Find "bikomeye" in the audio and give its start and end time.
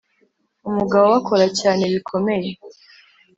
1.93-2.49